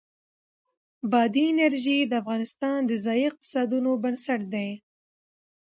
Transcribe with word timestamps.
بادي 1.11 1.43
انرژي 1.51 1.97
د 2.05 2.13
افغانستان 2.21 2.77
د 2.85 2.91
ځایي 3.05 3.23
اقتصادونو 3.31 3.91
بنسټ 4.03 4.41
دی. 4.53 4.69